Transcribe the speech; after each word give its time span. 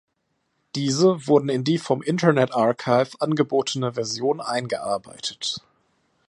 Diese 0.73 1.27
wurden 1.27 1.47
in 1.49 1.63
die 1.63 1.77
vom 1.77 2.01
Internet 2.01 2.55
Archive 2.55 3.11
angebotene 3.19 3.93
Version 3.93 4.41
eingearbeitet. 4.41 5.57